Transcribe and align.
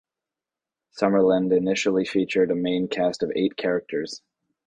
"Summerland" 0.99 1.55
initially 1.55 2.05
featured 2.05 2.49
a 2.49 2.55
main 2.55 2.87
cast 2.87 3.21
of 3.21 3.31
eight 3.35 3.55
characters. 3.55 4.23